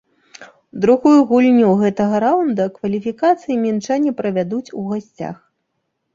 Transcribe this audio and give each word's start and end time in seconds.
Другую 0.85 1.19
гульню 1.31 1.69
гэтага 1.81 2.15
раунда 2.23 2.65
кваліфікацыі 2.79 3.59
мінчане 3.67 4.11
правядуць 4.25 4.65
у 4.83 4.89
гасцях. 4.91 5.37